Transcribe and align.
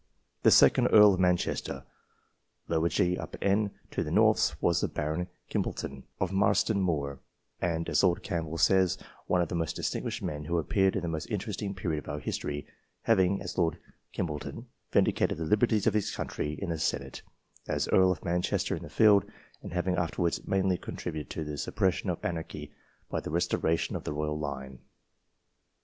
The 0.41 0.49
second 0.49 0.87
Earl 0.87 1.13
of 1.13 1.19
Manchester, 1.19 1.83
gN. 2.67 3.71
to 3.91 4.03
the 4.03 4.09
Norths, 4.11 4.59
was 4.59 4.81
the 4.81 4.87
Baron 4.87 5.27
Kimbolton, 5.47 6.05
of 6.19 6.31
Marston 6.31 6.81
Moor, 6.81 7.19
and, 7.61 7.87
as 7.87 8.03
Lord 8.03 8.23
Campbell 8.23 8.57
says," 8.57 8.97
one 9.27 9.43
of 9.43 9.49
the 9.49 9.53
most 9.53 9.75
distinguished 9.75 10.23
men 10.23 10.45
who 10.45 10.57
appeared 10.57 10.95
in 10.95 11.03
the 11.03 11.07
most 11.07 11.27
interesting 11.29 11.75
period 11.75 12.03
of 12.05 12.09
our 12.09 12.17
history; 12.19 12.65
having, 13.03 13.43
as 13.43 13.59
Lord 13.59 13.77
Kimbolton, 14.11 14.65
vindicated 14.91 15.37
the 15.37 15.45
liberties 15.45 15.85
of 15.85 15.93
his 15.93 16.09
country 16.15 16.53
in 16.59 16.71
the 16.71 16.79
Senate, 16.79 17.21
as 17.67 17.87
Earl 17.89 18.11
of 18.11 18.25
Manchester 18.25 18.75
in 18.75 18.81
the 18.81 18.89
field, 18.89 19.21
THE 19.21 19.27
JUDGES 19.27 19.35
OF 19.35 19.65
ENGLAND 19.65 19.71
and 19.71 19.73
having 19.73 19.95
afterwards 20.03 20.47
mainly 20.47 20.77
contributed 20.79 21.29
to 21.29 21.43
the 21.43 21.59
sup 21.59 21.75
pression 21.75 22.09
of 22.09 22.17
anarchy 22.25 22.71
by 23.11 23.19
the 23.19 23.29
restoration 23.29 23.95
of 23.95 24.05
the 24.05 24.13
royal 24.13 24.39
line." 24.39 24.79